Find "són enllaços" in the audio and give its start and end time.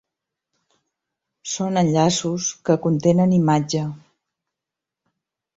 1.55-2.49